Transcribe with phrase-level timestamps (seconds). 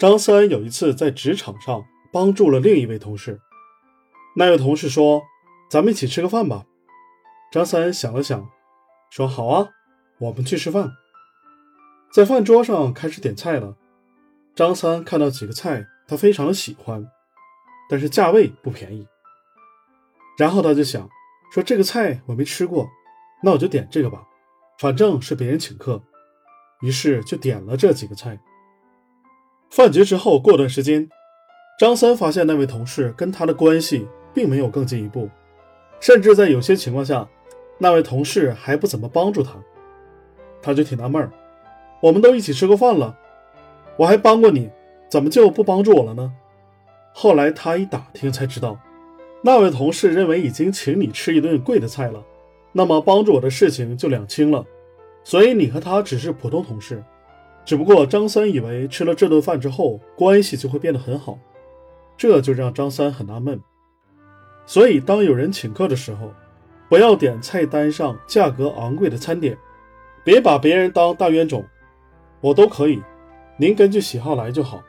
[0.00, 3.38] 张三有一次在职场上帮助了另一位同事，
[4.34, 5.20] 那位同事说
[5.70, 6.64] ：“咱们一起吃个饭吧。”
[7.52, 8.48] 张三想了想，
[9.10, 9.68] 说：“好啊，
[10.18, 10.92] 我们去吃饭。”
[12.10, 13.76] 在饭桌上开始点菜了。
[14.54, 17.06] 张三看到几个菜，他非常的喜欢，
[17.90, 19.06] 但是价位不便宜。
[20.38, 21.06] 然后他就想
[21.52, 22.88] 说：“这个菜我没吃过，
[23.42, 24.26] 那我就点这个吧，
[24.78, 26.02] 反正是别人请客。”
[26.80, 28.40] 于是就点了这几个菜。
[29.70, 31.08] 饭局之后，过段时间，
[31.78, 35.30] 张三发现那位同事跟他的关系并没有更进一步，
[36.00, 37.28] 甚至在有些情况下，
[37.78, 39.52] 那位同事还不怎么帮助他，
[40.60, 41.30] 他就挺纳闷儿。
[42.02, 43.16] 我们都一起吃过饭了，
[43.96, 44.68] 我还帮过你，
[45.08, 46.32] 怎么就不帮助我了呢？
[47.12, 48.76] 后来他一打听才知道，
[49.40, 52.20] 那位同事认为已经请你吃一顿贵的菜了，
[52.72, 54.66] 那么帮助我的事情就两清了，
[55.22, 57.00] 所以你和他只是普通同事。
[57.64, 61.38] 只不过张三以为吃了这顿饭之后关系就会变得很好，
[62.16, 63.60] 这就让张三很纳闷。
[64.66, 66.32] 所以当有人请客的时候，
[66.88, 69.56] 不要点菜单上价格昂贵的餐点，
[70.24, 71.64] 别把别人当大冤种。
[72.40, 73.02] 我都可以，
[73.56, 74.82] 您根据喜好来就好。